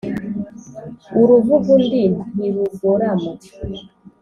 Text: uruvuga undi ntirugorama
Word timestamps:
uruvuga 1.19 1.67
undi 1.77 2.01
ntirugorama 2.33 3.31